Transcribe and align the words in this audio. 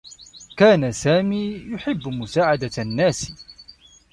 كان 0.57 0.91
سامي 0.91 1.61
يحبّ 1.71 2.07
مساعدة 2.07 2.71
النّاس. 2.77 3.33